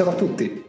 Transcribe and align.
buonasera 0.00 0.10
a 0.10 0.14
tutti. 0.14 0.64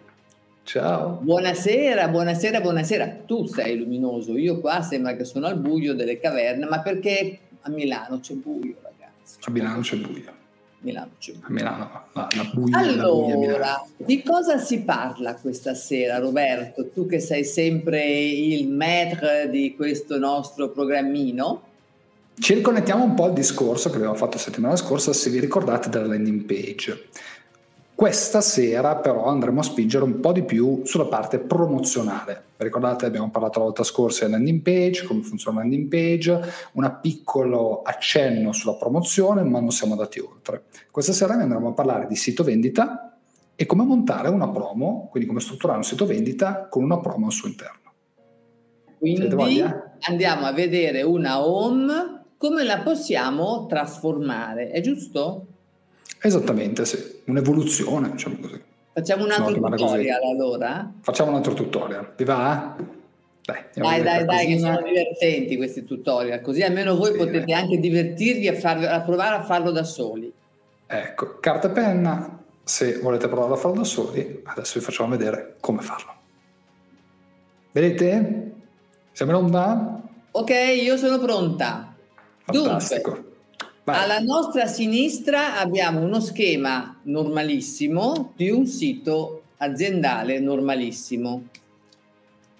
Ciao. 0.64 1.20
Buonasera, 1.22 2.08
buonasera, 2.10 2.62
buonasera. 2.62 3.08
Tu 3.26 3.46
sei 3.46 3.78
luminoso, 3.78 4.38
io 4.38 4.60
qua 4.60 4.82
sembra 4.82 5.16
che 5.16 5.26
sono 5.26 5.48
al 5.48 5.58
buio 5.58 5.94
delle 5.94 6.20
caverne, 6.20 6.66
ma 6.66 6.82
perché 6.82 7.40
a 7.62 7.70
Milano 7.70 8.20
c'è 8.20 8.34
buio, 8.34 8.76
ragazzi? 8.82 9.38
A 9.42 9.52
Milano 9.52 9.82
c'è 9.82 9.98
buio. 9.98 10.40
Milano 10.80 11.12
c'è 11.18 11.32
buio. 11.34 11.46
A 11.48 11.52
Milano, 11.52 12.04
la, 12.14 12.28
la 12.36 12.50
buia, 12.54 12.78
allora, 12.78 13.58
la 13.58 13.86
buia 13.98 14.06
di 14.06 14.24
cosa 14.24 14.58
si 14.58 14.82
parla 14.82 15.36
questa 15.36 15.74
sera, 15.74 16.18
Roberto? 16.18 16.90
Tu 16.90 17.06
che 17.08 17.20
sei 17.20 17.44
sempre 17.44 18.06
il 18.06 18.68
maître 18.68 19.50
di 19.50 19.76
questo 19.76 20.18
nostro 20.18 20.70
programmino. 20.70 21.70
Ci 22.38 22.54
riconnettiamo 22.56 23.04
un 23.04 23.14
po' 23.14 23.26
al 23.26 23.34
discorso 23.34 23.90
che 23.90 23.98
abbiamo 23.98 24.16
fatto 24.16 24.38
la 24.38 24.42
settimana 24.42 24.76
scorsa, 24.76 25.14
se 25.14 25.30
vi 25.30 25.40
ricordate, 25.40 25.90
della 25.90 26.08
landing 26.08 26.42
page. 26.44 27.10
Questa 28.02 28.42
sera 28.42 28.96
però 28.96 29.26
andremo 29.26 29.60
a 29.60 29.64
spingere 29.64 30.04
un 30.04 30.22
po' 30.22 30.32
di 30.32 30.42
più 30.42 30.82
sulla 30.86 31.06
parte 31.06 31.38
promozionale. 31.38 32.46
Ricordate, 32.58 33.06
abbiamo 33.06 33.30
parlato 33.30 33.60
la 33.60 33.66
volta 33.66 33.84
scorsa 33.84 34.26
della 34.26 34.38
landing 34.38 34.62
page, 34.62 35.06
come 35.06 35.22
funziona 35.22 35.58
la 35.58 35.68
landing 35.68 35.88
page, 35.88 36.42
un 36.72 36.98
piccolo 37.00 37.84
accenno 37.84 38.54
sulla 38.54 38.74
promozione, 38.74 39.44
ma 39.44 39.60
non 39.60 39.70
siamo 39.70 39.94
andati 39.94 40.20
oltre. 40.20 40.64
Questa 40.90 41.14
sera 41.14 41.36
andremo 41.36 41.68
a 41.68 41.74
parlare 41.74 42.08
di 42.08 42.16
sito 42.16 42.44
vendita 42.44 43.20
e 43.56 43.68
come 43.68 43.84
montare 43.84 44.30
una 44.30 44.50
promo, 44.50 45.08
quindi 45.12 45.30
come 45.30 45.40
strutturare 45.40 45.78
un 45.78 45.84
sito 45.84 46.08
vendita 46.08 46.70
con 46.72 46.82
una 46.82 47.00
promo 47.00 47.28
al 47.28 47.32
suo 47.34 47.50
interno. 47.50 47.94
Quindi 48.98 49.64
andiamo 50.00 50.48
a 50.48 50.52
vedere 50.54 51.04
una 51.04 51.46
home 51.46 52.24
come 52.36 52.64
la 52.64 52.80
possiamo 52.80 53.68
trasformare, 53.68 54.72
è 54.72 54.82
giusto? 54.82 55.46
Esattamente, 56.24 56.86
sì, 56.86 57.22
un'evoluzione, 57.26 58.12
diciamo 58.12 58.38
così. 58.40 58.62
Facciamo 58.94 59.24
un 59.24 59.32
altro 59.32 59.54
tutorial 59.54 60.24
allora? 60.24 60.92
Facciamo 61.02 61.32
un 61.32 61.38
altro 61.38 61.54
tutorial, 61.54 62.16
ti 62.16 62.24
va? 62.24 62.76
Dai, 63.44 63.64
dai, 63.74 64.04
dai, 64.04 64.26
dai 64.26 64.46
che 64.46 64.60
sono 64.60 64.82
divertenti 64.84 65.58
questi 65.58 65.84
tutorial, 65.84 66.42
così 66.42 66.62
almeno 66.62 66.96
voi 66.96 67.14
sì, 67.14 67.18
potete 67.18 67.46
dai. 67.46 67.54
anche 67.54 67.80
divertirvi 67.80 68.48
a, 68.48 68.54
farvi, 68.54 68.86
a 68.86 69.02
provare 69.02 69.36
a 69.36 69.44
farlo 69.44 69.72
da 69.72 69.84
soli. 69.84 70.32
Ecco, 70.86 71.40
carta 71.40 71.70
e 71.70 71.72
penna, 71.72 72.40
se 72.64 73.00
volete 73.00 73.28
provare 73.28 73.54
a 73.54 73.58
farlo 73.58 73.78
da 73.78 73.84
soli, 73.84 74.42
adesso 74.44 74.78
vi 74.78 74.86
facciamo 74.86 75.10
vedere 75.10 75.56
come 75.60 75.82
farlo. 75.82 76.14
Vedete? 77.72 78.52
Siamo 79.12 79.32
in 79.32 79.38
onda? 79.38 80.02
Ok, 80.32 80.52
io 80.82 80.98
sono 80.98 81.18
pronta. 81.18 81.96
Fantastico. 82.44 83.12
Dunque, 83.12 83.31
alla 83.86 84.20
nostra 84.20 84.68
sinistra 84.68 85.60
abbiamo 85.60 86.02
uno 86.02 86.20
schema 86.20 87.00
normalissimo 87.04 88.34
di 88.36 88.50
un 88.50 88.68
sito 88.68 89.44
aziendale 89.58 90.40
normalissimo. 90.40 91.48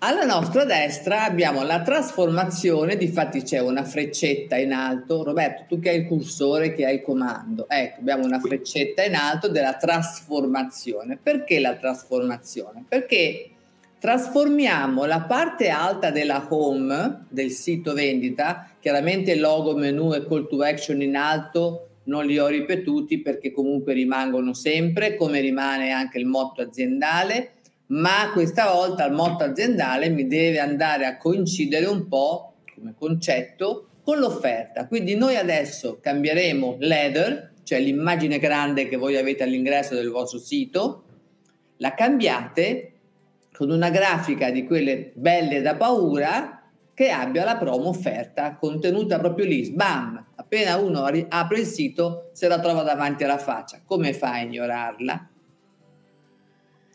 Alla 0.04 0.26
nostra 0.26 0.66
destra 0.66 1.26
abbiamo 1.26 1.62
la 1.62 1.84
trasformazione, 1.84 2.98
difatti 2.98 3.44
c'è 3.44 3.60
una 3.60 3.84
freccetta 3.84 4.58
in 4.58 4.74
alto. 4.74 5.24
Roberto, 5.24 5.66
tu 5.68 5.80
che 5.80 5.90
hai 5.90 6.00
il 6.00 6.08
cursore, 6.08 6.74
che 6.74 6.88
hai 6.88 6.96
il 6.96 7.02
comando, 7.04 7.70
ecco, 7.70 8.00
abbiamo 8.00 8.26
una 8.26 8.40
freccetta 8.40 9.04
in 9.04 9.14
alto 9.14 9.48
della 9.48 9.76
trasformazione. 9.76 11.20
Perché 11.22 11.60
la 11.60 11.76
trasformazione? 11.76 12.84
Perché 12.88 13.52
trasformiamo 14.02 15.06
la 15.06 15.22
parte 15.22 15.70
alta 15.70 16.10
della 16.10 16.48
home 16.50 17.28
del 17.30 17.52
sito 17.52 17.94
vendita, 17.94 18.68
chiaramente 18.80 19.36
logo, 19.36 19.76
menu 19.76 20.12
e 20.14 20.26
call 20.26 20.48
to 20.48 20.64
action 20.64 21.04
in 21.04 21.16
alto 21.16 21.90
non 22.06 22.26
li 22.26 22.40
ho 22.40 22.48
ripetuti 22.48 23.22
perché 23.22 23.52
comunque 23.52 23.94
rimangono 23.94 24.56
sempre, 24.56 25.16
come 25.16 25.40
rimane 25.40 25.92
anche 25.92 26.18
il 26.18 26.26
motto 26.26 26.64
aziendale, 26.64 27.52
ma 27.88 28.32
questa 28.34 28.72
volta 28.72 29.06
il 29.06 29.14
motto 29.14 29.44
aziendale 29.44 30.10
mi 30.10 30.26
deve 30.26 30.58
andare 30.58 31.06
a 31.06 31.18
coincidere 31.18 31.86
un 31.86 32.08
po' 32.08 32.56
come 32.74 32.96
concetto 32.98 33.90
con 34.04 34.18
l'offerta. 34.18 34.88
Quindi 34.88 35.14
noi 35.14 35.36
adesso 35.36 36.00
cambieremo 36.02 36.78
l'header, 36.80 37.52
cioè 37.62 37.80
l'immagine 37.80 38.40
grande 38.40 38.88
che 38.88 38.98
voi 38.98 39.16
avete 39.16 39.44
all'ingresso 39.44 39.94
del 39.94 40.10
vostro 40.10 40.40
sito, 40.40 41.04
la 41.78 41.94
cambiate 41.94 42.91
con 43.54 43.70
una 43.70 43.90
grafica 43.90 44.50
di 44.50 44.66
quelle 44.66 45.12
belle 45.14 45.62
da 45.62 45.76
paura 45.76 46.62
che 46.94 47.10
abbia 47.10 47.44
la 47.44 47.58
promo 47.58 47.90
offerta 47.90 48.56
contenuta 48.56 49.18
proprio 49.20 49.46
lì, 49.46 49.72
bam, 49.72 50.24
appena 50.36 50.78
uno 50.78 51.04
apre 51.30 51.60
il 51.60 51.66
sito 51.66 52.30
se 52.34 52.48
la 52.48 52.60
trova 52.60 52.84
davanti 52.84 53.24
alla 53.24 53.38
faccia, 53.38 53.82
come 53.86 54.14
fa 54.14 54.34
a 54.34 54.42
ignorarla? 54.42 55.30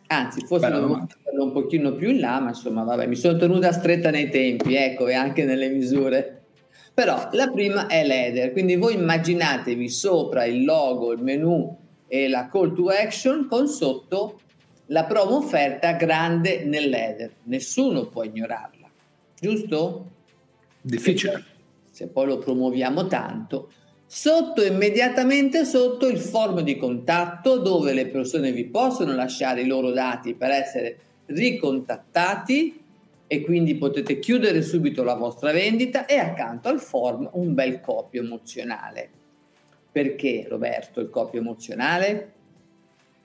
Anzi, 0.09 0.47
forse 0.47 0.69
metterlo 0.69 1.45
un 1.45 1.53
pochino 1.53 1.93
più 1.95 2.11
in 2.11 2.21
là, 2.21 2.39
ma 2.39 2.51
insomma, 2.51 2.85
vabbè, 2.85 3.07
mi 3.07 3.17
sono 3.17 3.37
tenuta 3.37 3.73
stretta 3.73 4.11
nei 4.11 4.31
tempi, 4.31 4.77
ecco, 4.77 5.09
e 5.09 5.15
anche 5.15 5.45
nelle 5.45 5.69
misure. 5.69 6.43
Però 6.95 7.29
la 7.33 7.49
prima 7.49 7.89
è 7.89 8.07
l'header, 8.07 8.53
quindi 8.53 8.77
voi 8.77 8.95
immaginatevi 8.95 9.89
sopra 9.89 10.45
il 10.45 10.65
logo, 10.65 11.13
il 11.13 11.23
menu 11.23 11.77
e 12.07 12.29
la 12.29 12.49
call 12.49 12.75
to 12.75 12.89
action 12.89 13.49
con 13.49 13.67
sotto 13.67 14.41
la 14.87 15.05
promo 15.05 15.37
offerta 15.37 15.93
grande 15.93 16.65
nell'header, 16.65 17.33
nessuno 17.45 18.07
può 18.07 18.23
ignorarla, 18.23 18.89
giusto? 19.39 20.11
Difficile. 20.81 21.45
Se 21.91 22.09
poi 22.09 22.27
lo 22.27 22.39
promuoviamo 22.39 23.07
tanto, 23.07 23.71
sotto 24.07 24.63
immediatamente 24.63 25.65
sotto 25.65 26.07
il 26.07 26.19
form 26.19 26.61
di 26.61 26.77
contatto 26.77 27.59
dove 27.59 27.93
le 27.93 28.07
persone 28.07 28.53
vi 28.53 28.67
possono 28.67 29.15
lasciare 29.15 29.63
i 29.63 29.67
loro 29.67 29.91
dati 29.91 30.35
per 30.35 30.51
essere 30.51 30.99
ricontattati 31.27 32.85
e 33.27 33.41
quindi 33.41 33.75
potete 33.75 34.21
chiudere 34.21 34.63
subito 34.63 35.03
la 35.03 35.15
vostra 35.15 35.51
vendita 35.51 36.07
e 36.07 36.19
accanto 36.19 36.69
al 36.69 36.81
form 36.81 37.29
un 37.33 37.55
bel 37.55 37.81
copio 37.81 38.23
emozionale. 38.23 39.11
Perché 39.91 40.47
Roberto 40.49 41.01
il 41.01 41.11
copio 41.11 41.41
emozionale? 41.41 42.33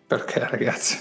Perché 0.07 0.39
ragazzi, 0.39 0.97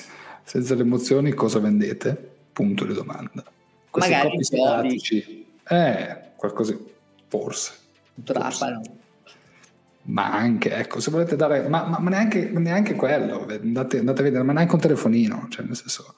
senza 0.50 0.74
le 0.74 0.82
emozioni 0.82 1.32
cosa 1.32 1.60
vendete? 1.60 2.32
Punto 2.52 2.84
di 2.84 2.92
domanda. 2.92 3.44
Questi 3.88 4.10
Magari 4.10 4.42
statici, 4.42 5.46
eh, 5.68 6.30
qualcosa, 6.34 6.76
forse. 7.28 7.74
Trapano. 8.24 8.80
Ma 10.06 10.32
anche, 10.32 10.72
ecco, 10.72 10.98
se 10.98 11.12
volete 11.12 11.36
dare, 11.36 11.68
ma, 11.68 11.84
ma, 11.84 12.00
ma 12.00 12.10
neanche, 12.10 12.50
neanche, 12.50 12.96
quello, 12.96 13.46
andate, 13.46 13.98
andate, 13.98 14.20
a 14.20 14.24
vedere, 14.24 14.42
ma 14.42 14.52
neanche 14.52 14.74
un 14.74 14.80
telefonino, 14.80 15.46
cioè 15.50 15.64
nel 15.64 15.76
senso, 15.76 16.16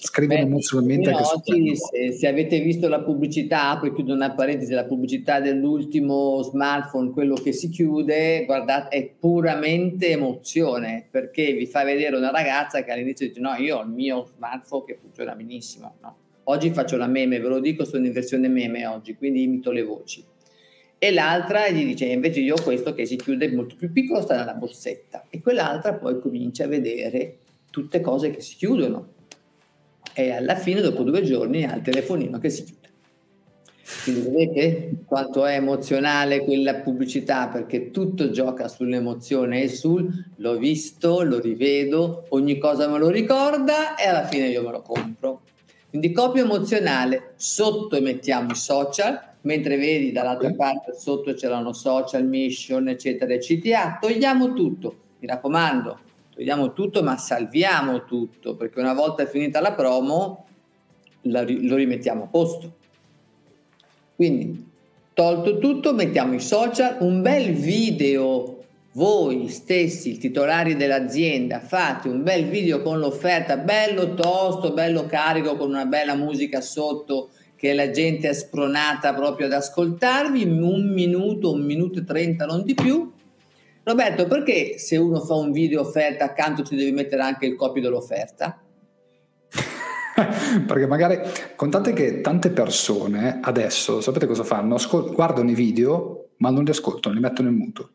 scrivono 0.00 0.38
emozionalmente 0.38 1.10
anche 1.10 1.22
oggi, 1.22 1.76
se, 1.76 2.12
se, 2.12 2.26
avete 2.28 2.60
visto 2.60 2.88
la 2.88 3.00
pubblicità, 3.00 3.76
poi 3.78 3.92
chiudo 3.92 4.14
una 4.14 4.32
parentesi, 4.32 4.72
la 4.72 4.84
pubblicità 4.84 5.40
dell'ultimo 5.40 6.42
smartphone, 6.42 7.10
quello 7.10 7.34
che 7.34 7.52
si 7.52 7.68
chiude, 7.68 8.44
guardate, 8.44 8.96
è 8.96 9.10
puramente 9.18 10.10
emozione, 10.10 11.06
perché 11.10 11.52
vi 11.52 11.66
fa 11.66 11.82
vedere 11.82 12.16
una 12.16 12.30
ragazza 12.30 12.84
che 12.84 12.92
all'inizio 12.92 13.26
dice 13.26 13.40
no, 13.40 13.54
io 13.54 13.78
ho 13.78 13.82
il 13.82 13.90
mio 13.90 14.24
smartphone 14.36 14.84
che 14.84 14.98
funziona 15.00 15.34
benissimo, 15.34 15.96
no? 16.00 16.16
Oggi 16.44 16.70
faccio 16.70 16.96
la 16.96 17.08
meme, 17.08 17.40
ve 17.40 17.48
lo 17.48 17.60
dico, 17.60 17.84
sono 17.84 18.06
in 18.06 18.12
versione 18.12 18.48
meme 18.48 18.86
oggi, 18.86 19.14
quindi 19.16 19.42
imito 19.42 19.70
le 19.70 19.82
voci. 19.82 20.24
E 21.00 21.12
l'altra 21.12 21.68
gli 21.68 21.84
dice 21.84 22.06
invece 22.06 22.40
io 22.40 22.54
ho 22.54 22.62
questo 22.62 22.94
che 22.94 23.04
si 23.04 23.16
chiude 23.16 23.52
molto 23.52 23.76
più 23.76 23.92
piccolo, 23.92 24.22
sta 24.22 24.36
nella 24.36 24.54
borsetta. 24.54 25.26
E 25.28 25.40
quell'altra 25.40 25.94
poi 25.94 26.18
comincia 26.18 26.64
a 26.64 26.68
vedere 26.68 27.38
tutte 27.70 28.00
cose 28.00 28.30
che 28.30 28.40
si 28.40 28.56
chiudono 28.56 29.16
e 30.18 30.32
alla 30.32 30.56
fine 30.56 30.80
dopo 30.80 31.04
due 31.04 31.22
giorni 31.22 31.62
ha 31.62 31.76
il 31.76 31.82
telefonino 31.82 32.40
che 32.40 32.50
si 32.50 32.64
chiude. 32.64 32.86
Quindi 34.02 34.28
vedete 34.28 34.90
quanto 35.06 35.46
è 35.46 35.54
emozionale 35.54 36.42
quella 36.42 36.74
pubblicità 36.74 37.46
perché 37.46 37.92
tutto 37.92 38.30
gioca 38.30 38.66
sull'emozione 38.66 39.62
e 39.62 39.68
sul 39.68 40.12
l'ho 40.36 40.58
visto, 40.58 41.22
lo 41.22 41.38
rivedo, 41.38 42.26
ogni 42.30 42.58
cosa 42.58 42.88
me 42.88 42.98
lo 42.98 43.10
ricorda 43.10 43.94
e 43.94 44.08
alla 44.08 44.26
fine 44.26 44.48
io 44.48 44.64
me 44.64 44.72
lo 44.72 44.82
compro. 44.82 45.42
Quindi 45.88 46.10
copia 46.10 46.42
emozionale, 46.42 47.34
sotto 47.36 48.00
mettiamo 48.00 48.50
i 48.50 48.56
social, 48.56 49.18
mentre 49.42 49.76
vedi 49.76 50.10
dall'altra 50.10 50.52
parte 50.52 50.94
sotto 50.98 51.32
c'erano 51.32 51.72
social, 51.72 52.26
mission, 52.26 52.88
eccetera, 52.88 53.36
CTA, 53.36 53.98
togliamo 54.00 54.52
tutto. 54.52 54.96
Mi 55.20 55.28
raccomando, 55.28 55.98
togliamo 56.38 56.72
tutto 56.72 57.02
ma 57.02 57.16
salviamo 57.16 58.04
tutto 58.04 58.54
perché 58.54 58.78
una 58.78 58.94
volta 58.94 59.26
finita 59.26 59.60
la 59.60 59.72
promo 59.72 60.46
la, 61.22 61.42
lo 61.42 61.74
rimettiamo 61.74 62.24
a 62.24 62.26
posto. 62.28 62.76
Quindi 64.14 64.70
tolto 65.12 65.58
tutto, 65.58 65.92
mettiamo 65.94 66.34
i 66.34 66.40
social, 66.40 66.98
un 67.00 67.22
bel 67.22 67.54
video 67.54 68.54
voi 68.92 69.48
stessi, 69.48 70.16
titolari 70.16 70.76
dell'azienda, 70.76 71.58
fate 71.58 72.08
un 72.08 72.22
bel 72.22 72.44
video 72.44 72.82
con 72.82 73.00
l'offerta, 73.00 73.56
bello 73.56 74.14
tosto, 74.14 74.72
bello 74.72 75.06
carico, 75.06 75.56
con 75.56 75.70
una 75.70 75.86
bella 75.86 76.14
musica 76.14 76.60
sotto 76.60 77.30
che 77.56 77.74
la 77.74 77.90
gente 77.90 78.28
è 78.28 78.32
spronata 78.32 79.12
proprio 79.12 79.46
ad 79.46 79.52
ascoltarvi, 79.54 80.44
un 80.44 80.92
minuto, 80.92 81.52
un 81.52 81.62
minuto 81.62 81.98
e 81.98 82.04
trenta, 82.04 82.46
non 82.46 82.62
di 82.62 82.74
più, 82.74 83.12
Roberto, 83.88 84.26
perché 84.26 84.76
se 84.76 84.98
uno 84.98 85.18
fa 85.20 85.32
un 85.32 85.50
video 85.50 85.80
offerta 85.80 86.26
accanto 86.26 86.62
ci 86.62 86.76
devi 86.76 86.92
mettere 86.92 87.22
anche 87.22 87.46
il 87.46 87.56
copy 87.56 87.80
dell'offerta? 87.80 88.62
Perché 90.66 90.86
magari 90.86 91.20
contate 91.56 91.94
che 91.94 92.20
tante 92.20 92.50
persone 92.50 93.38
adesso, 93.40 94.02
sapete 94.02 94.26
cosa 94.26 94.44
fanno? 94.44 94.74
Ascol- 94.74 95.14
guardano 95.14 95.50
i 95.50 95.54
video, 95.54 96.32
ma 96.38 96.50
non 96.50 96.64
li 96.64 96.70
ascoltano, 96.70 97.14
li 97.14 97.20
mettono 97.22 97.48
in 97.48 97.54
muto. 97.54 97.90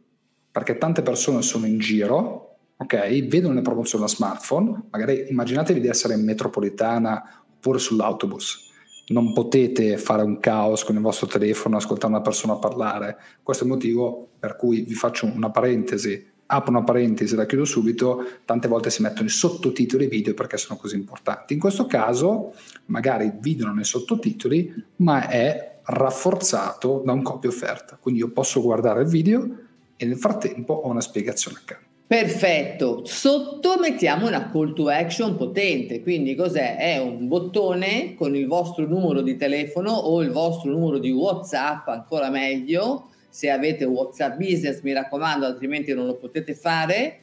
Perché 0.50 0.80
tante 0.80 1.04
persone 1.04 1.44
sono 1.44 1.68
in 1.68 1.78
giro, 1.78 2.58
ok? 2.78 3.28
Vedono 3.28 3.54
le 3.54 3.62
promozioni 3.62 4.04
da 4.04 4.10
smartphone, 4.10 4.86
magari 4.90 5.28
immaginatevi 5.30 5.80
di 5.80 5.90
essere 5.90 6.16
in 6.16 6.24
metropolitana 6.24 7.44
oppure 7.54 7.78
sull'autobus. 7.78 8.73
Non 9.08 9.34
potete 9.34 9.98
fare 9.98 10.24
un 10.24 10.40
caos 10.40 10.84
con 10.84 10.96
il 10.96 11.02
vostro 11.02 11.28
telefono, 11.28 11.78
ascoltare 11.78 12.14
una 12.14 12.22
persona 12.22 12.56
parlare. 12.56 13.18
Questo 13.44 13.64
è 13.64 13.68
il 13.68 13.74
motivo 13.74 14.30
per 14.40 14.56
cui 14.56 14.82
vi 14.82 14.94
faccio 14.94 15.26
una 15.26 15.50
parentesi 15.50 16.32
apro 16.46 16.72
una 16.72 16.84
parentesi 16.84 17.34
e 17.34 17.38
la 17.38 17.46
chiudo 17.46 17.66
subito, 17.66 18.24
tante 18.46 18.68
volte 18.68 18.90
si 18.90 19.02
mettono 19.02 19.28
i 19.28 19.32
sottotitoli 19.32 20.08
video 20.08 20.34
perché 20.34 20.58
sono 20.58 20.78
così 20.78 20.96
importanti. 20.96 21.54
In 21.54 21.60
questo 21.60 21.86
caso 21.86 22.54
magari 22.86 23.26
il 23.26 23.38
video 23.40 23.66
non 23.66 23.80
è 23.80 23.84
sottotitoli, 23.84 24.72
ma 24.98 25.28
è 25.28 25.80
rafforzato 25.84 27.02
da 27.04 27.12
un 27.12 27.22
copy 27.22 27.48
offerta. 27.48 27.98
Quindi 28.00 28.22
io 28.22 28.30
posso 28.30 28.62
guardare 28.62 29.02
il 29.02 29.08
video 29.08 29.58
e 29.96 30.06
nel 30.06 30.18
frattempo 30.18 30.74
ho 30.74 30.90
una 30.90 31.02
spiegazione 31.02 31.58
accanto. 31.58 31.92
Perfetto, 32.06 33.06
sotto 33.06 33.80
mettiamo 33.80 34.28
una 34.28 34.52
call 34.52 34.74
to 34.74 34.88
action 34.90 35.36
potente, 35.36 36.02
quindi 36.02 36.36
cos'è? 36.36 36.76
È 36.78 36.98
un 37.00 37.28
bottone 37.28 38.14
con 38.14 38.36
il 38.36 38.46
vostro 38.46 38.86
numero 38.86 39.22
di 39.22 39.36
telefono 39.36 39.92
o 39.92 40.22
il 40.22 40.30
vostro 40.30 40.70
numero 40.70 41.00
di 41.00 41.10
WhatsApp, 41.12 41.88
ancora 41.88 42.30
meglio, 42.30 43.10
se 43.30 43.50
avete 43.50 43.86
WhatsApp 43.86 44.38
Business, 44.38 44.82
mi 44.82 44.94
raccomando, 44.94 45.46
altrimenti 45.46 45.94
non 45.94 46.06
lo 46.06 46.16
potete 46.18 46.54
fare 46.54 47.20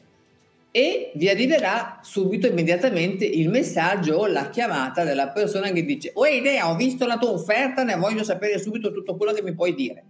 e 0.71 1.11
vi 1.15 1.29
arriverà 1.29 1.99
subito 2.01 2.47
immediatamente 2.47 3.25
il 3.25 3.49
messaggio 3.49 4.15
o 4.15 4.27
la 4.27 4.49
chiamata 4.49 5.03
della 5.03 5.29
persona 5.29 5.69
che 5.71 5.85
dice 5.85 6.11
"Oh 6.15 6.25
idea, 6.25 6.69
ho 6.69 6.75
visto 6.75 7.05
la 7.05 7.17
tua 7.17 7.29
offerta, 7.31 7.83
ne 7.83 7.95
voglio 7.95 8.23
sapere 8.23 8.57
subito 8.59 8.91
tutto 8.91 9.15
quello 9.15 9.31
che 9.31 9.43
mi 9.43 9.53
puoi 9.53 9.73
dire". 9.73 10.03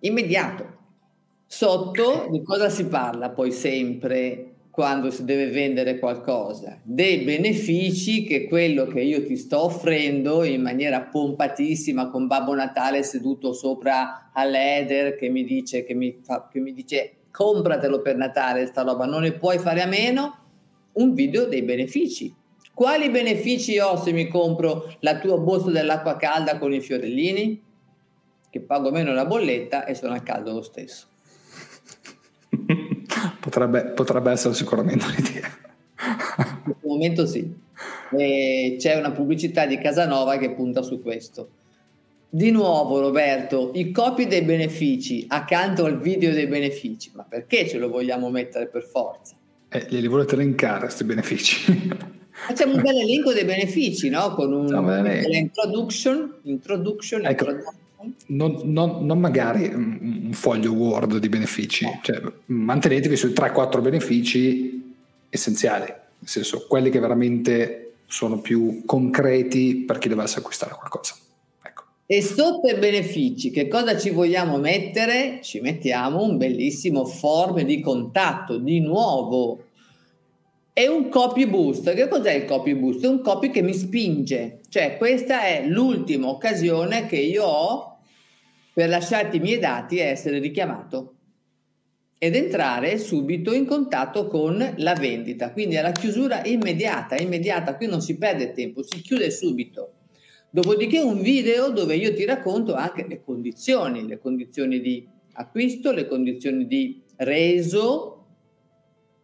Immediato. 0.00 0.82
Sotto 1.46 2.28
di 2.30 2.42
cosa 2.42 2.68
si 2.68 2.86
parla 2.86 3.30
poi 3.30 3.52
sempre 3.52 4.54
quando 4.74 5.12
si 5.12 5.24
deve 5.24 5.50
vendere 5.50 6.00
qualcosa, 6.00 6.80
dei 6.82 7.18
benefici 7.18 8.24
che 8.24 8.48
quello 8.48 8.86
che 8.86 9.02
io 9.02 9.24
ti 9.24 9.36
sto 9.36 9.66
offrendo 9.66 10.42
in 10.42 10.62
maniera 10.62 11.02
pompatissima 11.02 12.08
con 12.10 12.26
Babbo 12.26 12.54
Natale 12.54 13.04
seduto 13.04 13.52
sopra 13.52 14.30
all'Eder 14.32 15.14
che 15.14 15.28
mi 15.28 15.44
dice, 15.44 15.84
che 15.84 15.94
mi, 15.94 16.18
fa, 16.24 16.48
che 16.50 16.58
mi 16.58 16.72
dice 16.72 17.18
compratelo 17.30 18.02
per 18.02 18.16
Natale 18.16 18.66
sta 18.66 18.82
roba, 18.82 19.06
non 19.06 19.22
ne 19.22 19.30
puoi 19.34 19.58
fare 19.58 19.80
a 19.80 19.86
meno, 19.86 20.38
un 20.94 21.14
video 21.14 21.46
dei 21.46 21.62
benefici. 21.62 22.34
Quali 22.74 23.10
benefici 23.10 23.78
ho 23.78 23.96
se 23.96 24.10
mi 24.10 24.26
compro 24.26 24.92
la 25.00 25.20
tua 25.20 25.38
borsa 25.38 25.70
dell'acqua 25.70 26.16
calda 26.16 26.58
con 26.58 26.72
i 26.72 26.80
fiorellini? 26.80 27.62
Che 28.50 28.60
pago 28.60 28.90
meno 28.90 29.12
la 29.12 29.24
bolletta 29.24 29.84
e 29.84 29.94
sono 29.94 30.14
al 30.14 30.24
caldo 30.24 30.52
lo 30.52 30.62
stesso. 30.62 31.12
Potrebbe, 33.54 33.84
potrebbe 33.92 34.32
essere 34.32 34.54
sicuramente 34.54 35.04
un'idea. 35.06 35.48
In 35.96 36.62
questo 36.64 36.88
momento 36.88 37.26
sì. 37.26 37.62
E 38.16 38.76
c'è 38.78 38.96
una 38.96 39.12
pubblicità 39.12 39.66
di 39.66 39.78
Casanova 39.78 40.36
che 40.36 40.50
punta 40.50 40.82
su 40.82 41.00
questo. 41.00 41.48
Di 42.28 42.50
nuovo 42.50 42.98
Roberto, 42.98 43.70
i 43.74 43.92
copy 43.92 44.26
dei 44.26 44.42
benefici 44.42 45.24
accanto 45.28 45.84
al 45.84 46.00
video 46.00 46.32
dei 46.32 46.48
benefici, 46.48 47.12
ma 47.14 47.22
perché 47.22 47.68
ce 47.68 47.78
lo 47.78 47.88
vogliamo 47.88 48.28
mettere 48.28 48.66
per 48.66 48.82
forza? 48.82 49.36
Eh, 49.68 49.86
glieli 49.88 50.08
volete 50.08 50.34
elencare 50.34 50.80
questi 50.80 51.04
benefici? 51.04 51.72
Facciamo 52.30 52.74
un 52.74 52.82
bel 52.82 52.96
elenco 52.96 53.32
dei 53.32 53.44
benefici, 53.44 54.08
no? 54.08 54.34
Con 54.34 54.52
un 54.52 55.24
introduction, 55.30 56.38
introduction, 56.42 57.24
ecco. 57.24 57.44
introduction 57.44 57.82
non, 58.26 58.60
non, 58.64 59.04
non, 59.06 59.18
magari 59.18 59.66
un 59.72 60.23
foglio 60.34 60.72
Word 60.72 61.18
di 61.18 61.28
benefici, 61.28 61.84
no. 61.84 62.00
cioè, 62.02 62.20
mantenetevi 62.46 63.16
sui 63.16 63.30
3-4 63.30 63.80
benefici 63.80 64.94
essenziali, 65.28 65.86
nel 65.86 66.28
senso 66.28 66.66
quelli 66.68 66.90
che 66.90 67.00
veramente 67.00 67.94
sono 68.06 68.38
più 68.38 68.82
concreti 68.84 69.84
per 69.86 69.98
chi 69.98 70.08
dovesse 70.08 70.38
acquistare 70.38 70.74
qualcosa. 70.74 71.14
Ecco. 71.62 71.82
E 72.06 72.22
sotto 72.22 72.68
i 72.68 72.78
benefici, 72.78 73.50
che 73.50 73.66
cosa 73.66 73.98
ci 73.98 74.10
vogliamo 74.10 74.58
mettere? 74.58 75.40
Ci 75.42 75.60
mettiamo 75.60 76.22
un 76.22 76.36
bellissimo 76.36 77.04
form 77.04 77.62
di 77.62 77.80
contatto, 77.80 78.58
di 78.58 78.80
nuovo. 78.80 79.64
È 80.72 80.86
un 80.86 81.08
copy 81.08 81.46
boost. 81.46 81.92
Che 81.92 82.08
cos'è 82.08 82.32
il 82.32 82.44
copy 82.44 82.74
boost? 82.74 83.04
È 83.04 83.08
un 83.08 83.20
copy 83.20 83.50
che 83.50 83.62
mi 83.62 83.74
spinge, 83.74 84.60
cioè 84.68 84.96
questa 84.96 85.42
è 85.42 85.64
l'ultima 85.66 86.28
occasione 86.28 87.06
che 87.06 87.16
io 87.16 87.44
ho 87.44 87.93
per 88.74 88.88
lasciarti 88.88 89.36
i 89.36 89.40
miei 89.40 89.60
dati 89.60 89.98
e 89.98 90.02
essere 90.02 90.40
richiamato 90.40 91.14
ed 92.18 92.34
entrare 92.34 92.98
subito 92.98 93.52
in 93.52 93.66
contatto 93.66 94.26
con 94.26 94.74
la 94.78 94.94
vendita. 94.94 95.52
Quindi 95.52 95.76
è 95.76 95.82
la 95.82 95.92
chiusura 95.92 96.44
immediata, 96.44 97.16
immediata, 97.16 97.76
qui 97.76 97.86
non 97.86 98.00
si 98.00 98.16
perde 98.18 98.52
tempo, 98.52 98.82
si 98.82 99.00
chiude 99.00 99.30
subito. 99.30 99.92
Dopodiché 100.50 101.00
un 101.00 101.20
video 101.20 101.70
dove 101.70 101.96
io 101.96 102.14
ti 102.14 102.24
racconto 102.24 102.74
anche 102.74 103.06
le 103.06 103.22
condizioni, 103.22 104.06
le 104.06 104.18
condizioni 104.18 104.80
di 104.80 105.06
acquisto, 105.34 105.92
le 105.92 106.06
condizioni 106.06 106.66
di 106.66 107.02
reso, 107.16 108.26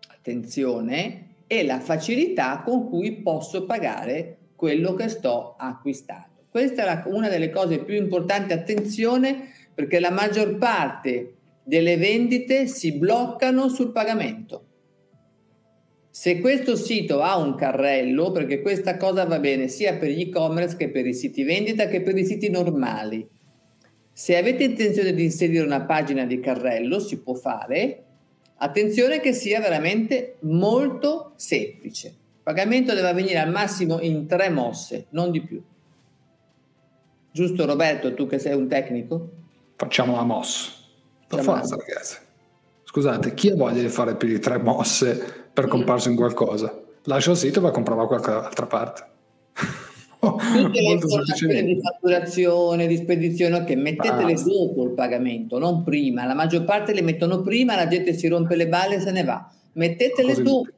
attenzione, 0.09 1.37
e 1.47 1.65
la 1.65 1.81
facilità 1.81 2.63
con 2.65 2.89
cui 2.89 3.23
posso 3.23 3.65
pagare 3.65 4.39
quello 4.55 4.95
che 4.95 5.09
sto 5.09 5.57
acquistando. 5.59 6.40
Questa 6.51 7.05
è 7.05 7.09
una 7.09 7.29
delle 7.29 7.51
cose 7.51 7.79
più 7.79 7.95
importanti, 7.95 8.53
attenzione, 8.53 9.51
perché 9.73 10.01
la 10.01 10.11
maggior 10.11 10.59
parte 10.59 11.35
delle 11.63 11.97
vendite 11.97 12.67
si 12.67 12.93
bloccano 12.93 13.69
sul 13.69 13.93
pagamento. 13.93 14.65
Se 16.11 16.41
questo 16.41 16.75
sito 16.75 17.23
ha 17.23 17.37
un 17.37 17.55
carrello, 17.55 18.33
perché 18.33 18.61
questa 18.63 18.97
cosa 18.97 19.25
va 19.25 19.39
bene 19.39 19.69
sia 19.69 19.97
per 19.97 20.11
gli 20.11 20.23
e-commerce 20.23 20.77
che 20.77 20.91
per 20.91 21.07
i 21.07 21.15
siti 21.15 21.45
vendita 21.45 21.87
che 21.87 22.03
per 22.03 22.19
i 22.19 22.27
siti 22.27 22.51
normali. 22.51 23.25
Se 24.13 24.37
avete 24.37 24.65
intenzione 24.65 25.15
di 25.15 25.23
inserire 25.23 25.65
una 25.65 25.83
pagina 25.83 26.25
di 26.27 26.41
carrello, 26.41 26.99
si 26.99 27.21
può 27.21 27.35
fare. 27.35 28.05
Attenzione 28.57 29.21
che 29.21 29.33
sia 29.33 29.61
veramente 29.61 30.39
molto 30.41 31.33
semplice. 31.37 32.09
Il 32.09 32.43
pagamento 32.43 32.93
deve 32.93 33.09
avvenire 33.09 33.39
al 33.39 33.53
massimo 33.53 34.01
in 34.01 34.27
tre 34.27 34.51
mosse, 34.51 35.07
non 35.11 35.31
di 35.31 35.43
più. 35.43 35.63
Giusto 37.33 37.65
Roberto, 37.65 38.15
tu 38.15 38.27
che 38.27 38.39
sei 38.39 38.55
un 38.55 38.69
tecnico? 38.69 39.31
Facciamo 39.77 40.17
la 40.17 40.25
mossa. 40.25 40.71
Per 41.29 41.43
forza 41.43 41.77
ragazzi. 41.77 42.17
Scusate, 42.85 43.35
chi 43.35 43.51
ha 43.51 43.55
voglia 43.55 43.81
di 43.81 43.89
fare 43.89 44.17
più 44.17 44.27
di 44.27 44.41
tre 44.41 44.59
mosse 44.59 45.49
per 45.53 45.69
comparsi 45.69 46.11
in 46.11 46.17
qualcosa? 46.17 46.77
Lascia 47.05 47.31
il 47.31 47.37
sito 47.37 47.61
e 47.61 47.63
va 47.63 47.69
a 47.69 47.73
comprare 47.73 48.07
qualche 48.07 48.31
altra 48.31 48.67
parte. 48.67 49.05
Tutte 50.21 50.81
le 50.81 50.93
informazioni 50.93 51.63
di 51.63 51.81
fatturazione, 51.81 52.87
di 52.87 52.97
spedizione, 52.97 53.57
ok, 53.59 53.71
mettetele 53.71 54.33
ah. 54.33 54.43
dopo 54.43 54.85
il 54.85 54.91
pagamento, 54.91 55.59
non 55.59 55.85
prima. 55.85 56.27
La 56.27 56.35
maggior 56.35 56.65
parte 56.65 56.93
le 56.93 57.01
mettono 57.01 57.41
prima, 57.43 57.77
la 57.77 57.87
gente 57.87 58.13
si 58.13 58.27
rompe 58.27 58.57
le 58.57 58.69
balle 58.69 58.97
e 58.97 59.01
se 59.01 59.13
ne 59.13 59.23
va. 59.23 59.51
Mettetele 59.75 60.33
Così 60.33 60.43
dopo 60.43 60.69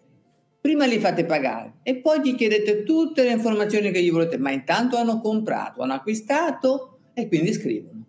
prima 0.63 0.87
li 0.87 1.01
fate 1.01 1.25
pagare 1.25 1.79
e 1.83 1.97
poi 1.97 2.21
gli 2.21 2.37
chiedete 2.37 2.85
tutte 2.85 3.25
le 3.25 3.33
informazioni 3.33 3.91
che 3.91 4.01
gli 4.01 4.13
volete, 4.13 4.39
ma 4.39 4.53
intanto 4.53 4.97
hanno 4.97 5.21
comprato, 5.21 5.83
hanno 5.83 5.95
acquistato 5.95 7.01
e 7.15 7.27
quindi 7.27 7.53
scrivono. 7.53 8.07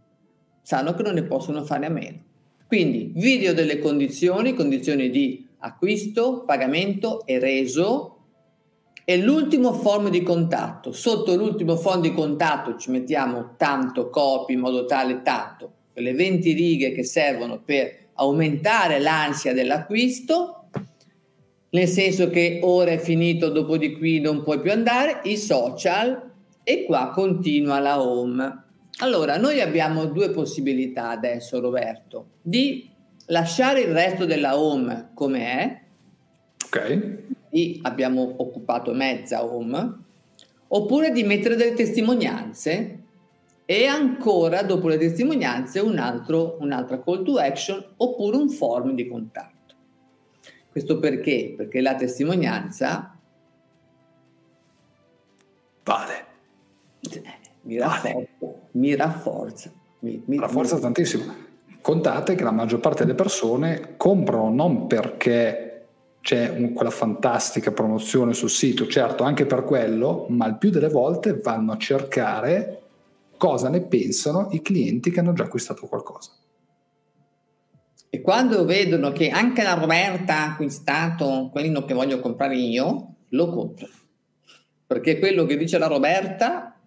Sanno 0.61 0.93
che 0.93 1.01
non 1.01 1.15
ne 1.15 1.23
possono 1.23 1.63
fare 1.63 1.87
a 1.87 1.89
meno. 1.89 2.21
Quindi 2.67 3.11
video 3.15 3.55
delle 3.55 3.79
condizioni, 3.79 4.53
condizioni 4.53 5.09
di 5.09 5.47
acquisto, 5.57 6.43
pagamento 6.45 7.25
e 7.25 7.39
reso 7.39 8.17
e 9.03 9.17
l'ultimo 9.17 9.73
form 9.73 10.09
di 10.09 10.21
contatto. 10.21 10.91
Sotto 10.91 11.35
l'ultimo 11.35 11.75
form 11.75 12.01
di 12.01 12.13
contatto 12.13 12.77
ci 12.77 12.91
mettiamo 12.91 13.55
tanto 13.57 14.11
copy 14.11 14.53
in 14.53 14.59
modo 14.59 14.85
tale 14.85 15.23
tanto, 15.23 15.71
quelle 15.91 16.13
20 16.13 16.53
righe 16.53 16.91
che 16.91 17.03
servono 17.03 17.59
per 17.59 18.09
aumentare 18.13 18.99
l'ansia 18.99 19.53
dell'acquisto 19.53 20.62
nel 21.73 21.87
senso 21.87 22.29
che 22.29 22.59
ora 22.61 22.91
è 22.91 22.99
finito, 22.99 23.49
dopo 23.49 23.77
di 23.77 23.97
qui 23.97 24.19
non 24.19 24.43
puoi 24.43 24.59
più 24.59 24.71
andare, 24.71 25.21
i 25.23 25.37
social 25.37 26.31
e 26.63 26.85
qua 26.85 27.09
continua 27.09 27.79
la 27.79 28.01
home. 28.01 28.63
Allora, 28.99 29.37
noi 29.37 29.59
abbiamo 29.59 30.05
due 30.05 30.29
possibilità 30.29 31.09
adesso, 31.09 31.59
Roberto, 31.59 32.27
di 32.41 32.87
lasciare 33.27 33.81
il 33.81 33.91
resto 33.91 34.25
della 34.25 34.57
home 34.57 35.09
come 35.15 35.45
è. 35.45 35.81
Ok. 36.65 37.21
E 37.49 37.79
abbiamo 37.81 38.35
occupato 38.37 38.93
mezza 38.93 39.43
home, 39.43 39.97
oppure 40.67 41.11
di 41.11 41.23
mettere 41.23 41.55
delle 41.55 41.73
testimonianze 41.73 42.99
e 43.65 43.85
ancora 43.85 44.61
dopo 44.61 44.87
le 44.87 44.99
testimonianze 44.99 45.79
un 45.79 45.97
altro, 45.97 46.57
un'altra 46.59 47.01
call 47.01 47.23
to 47.23 47.37
action 47.37 47.83
oppure 47.97 48.37
un 48.37 48.49
form 48.49 48.93
di 48.93 49.07
contatto. 49.07 49.52
Questo 50.73 50.97
perché? 50.97 51.53
Perché 51.55 51.81
la 51.81 51.93
testimonianza 51.93 53.15
vale. 55.83 56.25
Mi 57.61 57.77
rafforza, 57.77 58.11
vale. 58.39 58.59
mi 58.71 58.95
rafforza. 58.95 59.71
Mi, 59.99 60.23
mi 60.25 60.39
rafforza 60.39 60.73
mi... 60.77 60.81
tantissimo. 60.81 61.31
Contate 61.79 62.33
che 62.33 62.43
la 62.43 62.49
maggior 62.49 62.79
parte 62.79 63.05
delle 63.05 63.13
persone 63.13 63.93
comprano 63.97 64.49
non 64.49 64.87
perché 64.87 65.85
c'è 66.21 66.49
un, 66.49 66.73
quella 66.73 66.89
fantastica 66.89 67.71
promozione 67.71 68.33
sul 68.33 68.49
sito, 68.49 68.87
certo 68.87 69.23
anche 69.23 69.45
per 69.45 69.65
quello, 69.65 70.25
ma 70.29 70.47
il 70.47 70.57
più 70.57 70.71
delle 70.71 70.89
volte 70.89 71.39
vanno 71.39 71.73
a 71.73 71.77
cercare 71.77 72.81
cosa 73.37 73.69
ne 73.69 73.81
pensano 73.81 74.47
i 74.53 74.61
clienti 74.63 75.11
che 75.11 75.19
hanno 75.19 75.33
già 75.33 75.43
acquistato 75.43 75.85
qualcosa. 75.85 76.31
E 78.15 78.21
quando 78.21 78.63
vedono 78.63 79.11
che 79.11 79.29
anche 79.29 79.63
la 79.63 79.73
Roberta 79.73 80.35
ha 80.35 80.51
acquistato 80.51 81.49
quello 81.51 81.83
che 81.83 81.95
voglio 81.95 82.19
comprare 82.19 82.55
io, 82.55 83.15
lo 83.29 83.49
compro. 83.49 83.87
Perché 84.85 85.17
quello 85.17 85.45
che 85.47 85.57
dice 85.57 85.79
la 85.79 85.87
Roberta... 85.87 86.79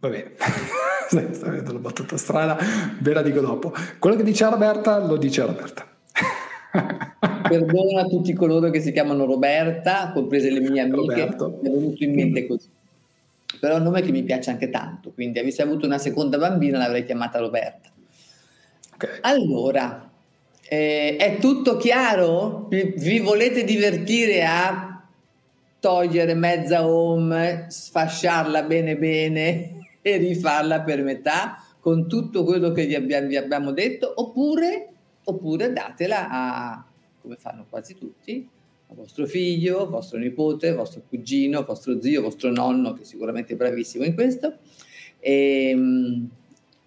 Vabbè, 0.00 0.32
sta 1.06 1.48
vedendo 1.48 1.72
la 1.74 1.78
battuta 1.78 2.16
strana, 2.16 2.58
ve 2.98 3.12
la 3.12 3.22
dico 3.22 3.38
dopo. 3.38 3.72
Quello 4.00 4.16
che 4.16 4.24
dice 4.24 4.42
la 4.42 4.50
Roberta 4.50 4.98
lo 4.98 5.16
dice 5.16 5.40
la 5.42 5.46
Roberta. 5.46 5.86
Perdono 7.48 8.00
a 8.00 8.06
tutti 8.06 8.32
coloro 8.32 8.70
che 8.70 8.80
si 8.80 8.90
chiamano 8.90 9.24
Roberta, 9.24 10.10
comprese 10.12 10.50
le 10.50 10.58
mie 10.58 10.80
amiche, 10.80 10.96
Roberto. 10.96 11.60
mi 11.62 11.68
è 11.68 11.72
venuto 11.72 12.02
in 12.02 12.12
mente 12.12 12.46
così. 12.48 12.68
Però 13.60 13.74
è 13.74 13.78
un 13.78 13.84
nome 13.84 14.02
che 14.02 14.10
mi 14.10 14.24
piace 14.24 14.50
anche 14.50 14.68
tanto, 14.68 15.12
quindi 15.12 15.38
avessi 15.38 15.62
avuto 15.62 15.86
una 15.86 15.98
seconda 15.98 16.38
bambina 16.38 16.78
l'avrei 16.78 17.04
chiamata 17.04 17.38
Roberta. 17.38 17.94
Okay. 18.96 19.18
Allora, 19.20 20.10
eh, 20.66 21.16
è 21.16 21.36
tutto 21.38 21.76
chiaro? 21.76 22.66
Vi, 22.70 23.18
volete 23.18 23.62
divertire 23.62 24.42
a 24.42 25.06
togliere 25.78 26.32
mezza 26.32 26.88
home, 26.88 27.66
sfasciarla 27.68 28.62
bene 28.62 28.96
bene 28.96 29.86
e 30.00 30.16
rifarla 30.16 30.80
per 30.80 31.02
metà 31.02 31.62
con 31.78 32.08
tutto 32.08 32.42
quello 32.42 32.72
che 32.72 32.86
vi 32.86 32.94
abbiamo, 32.94 33.26
vi 33.28 33.36
abbiamo 33.36 33.72
detto? 33.72 34.10
Oppure, 34.16 34.88
oppure 35.24 35.74
datela 35.74 36.30
a, 36.30 36.84
come 37.20 37.36
fanno 37.36 37.66
quasi 37.68 37.94
tutti, 37.94 38.48
a 38.88 38.94
vostro 38.94 39.26
figlio, 39.26 39.90
vostro 39.90 40.18
nipote, 40.18 40.72
vostro 40.72 41.02
cugino, 41.06 41.64
vostro 41.64 42.00
zio, 42.00 42.22
vostro 42.22 42.50
nonno, 42.50 42.94
che 42.94 43.04
sicuramente 43.04 43.52
è 43.52 43.56
bravissimo 43.56 44.04
in 44.04 44.14
questo, 44.14 44.56
e, 45.20 45.68
ehm, 45.68 46.30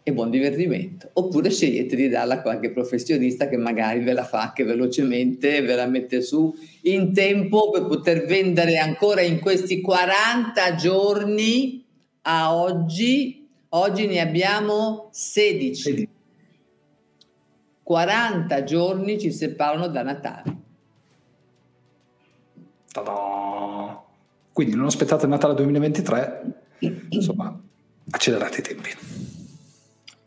e, 0.04 0.14
buon 0.14 0.30
divertimento. 0.30 1.10
Oppure 1.14 1.50
scegliete 1.50 1.96
di 1.96 2.10
darla 2.10 2.36
a 2.36 2.42
qualche 2.42 2.72
professionista 2.72 3.48
che 3.48 3.58
magari 3.58 4.04
ve 4.04 4.14
la 4.14 4.24
fa 4.24 4.42
anche 4.42 4.64
velocemente, 4.64 5.62
ve 5.62 5.76
la 5.76 5.88
mette 5.88 6.22
su 6.22 6.54
in 6.84 7.14
tempo 7.14 7.70
per 7.70 7.86
poter 7.86 8.26
vendere 8.26 8.78
ancora 8.78 9.22
in 9.22 9.40
questi 9.40 9.82
40 9.82 10.76
giorni 10.76 11.86
a 12.24 12.56
oggi. 12.56 13.48
Oggi 13.70 14.08
ne 14.08 14.20
abbiamo 14.20 15.10
16. 15.12 16.10
40 17.84 18.64
giorni 18.64 19.20
ci 19.20 19.32
separano 19.32 19.88
da 19.88 20.04
Natale. 20.04 20.58
Ta-da! 22.92 24.04
Quindi 24.52 24.76
non 24.76 24.88
aspettate 24.88 25.26
Natale 25.28 25.54
2023, 25.56 26.42
insomma, 27.10 27.58
accelerate 28.10 28.60
i 28.60 28.64
tempi. 28.64 28.90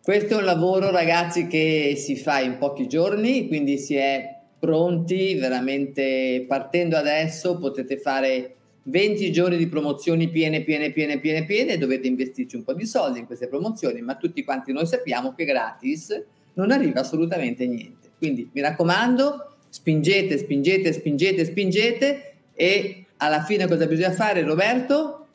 Questo 0.02 0.34
è 0.34 0.36
un 0.38 0.44
lavoro, 0.44 0.90
ragazzi, 0.90 1.46
che 1.46 1.94
si 1.96 2.16
fa 2.16 2.40
in 2.40 2.58
pochi 2.58 2.88
giorni, 2.88 3.46
quindi 3.46 3.78
si 3.78 3.94
è 3.94 4.36
pronti, 4.58 5.34
veramente 5.34 6.44
partendo 6.48 6.96
adesso 6.96 7.56
potete 7.56 7.98
fare 7.98 8.56
20 8.82 9.30
giorni 9.30 9.56
di 9.56 9.68
promozioni 9.68 10.28
piene, 10.28 10.64
piene, 10.64 10.90
piene, 10.90 11.20
piene, 11.20 11.44
piene, 11.44 11.78
dovete 11.78 12.08
investirci 12.08 12.56
un 12.56 12.64
po' 12.64 12.72
di 12.72 12.84
soldi 12.84 13.20
in 13.20 13.26
queste 13.26 13.46
promozioni, 13.46 14.00
ma 14.00 14.16
tutti 14.16 14.42
quanti 14.42 14.72
noi 14.72 14.86
sappiamo 14.86 15.34
che 15.34 15.44
gratis 15.44 16.20
non 16.54 16.72
arriva 16.72 16.98
assolutamente 16.98 17.64
niente. 17.68 18.10
Quindi 18.18 18.50
mi 18.52 18.60
raccomando, 18.60 19.54
spingete, 19.68 20.36
spingete, 20.36 20.92
spingete, 20.94 21.44
spingete 21.44 22.34
e 22.54 23.04
alla 23.18 23.44
fine 23.44 23.68
cosa 23.68 23.86
bisogna 23.86 24.10
fare, 24.10 24.42
Roberto? 24.42 25.28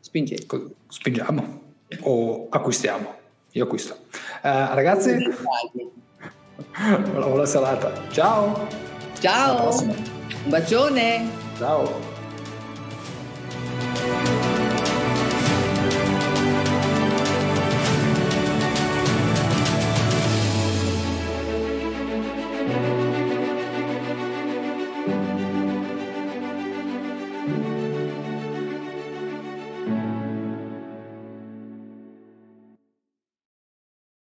Spingete. 0.00 0.46
Spingiamo 0.88 1.60
o 2.00 2.46
acquistiamo. 2.48 3.23
Io 3.54 3.64
acquisto. 3.64 3.94
Uh, 4.42 4.74
ragazzi, 4.74 5.16
buona, 6.76 6.98
buona 7.28 7.46
serata. 7.46 7.92
Ciao. 8.10 8.66
Ciao. 9.20 9.70
Un 9.80 10.50
bacione. 10.50 11.30
Ciao. 11.56 12.23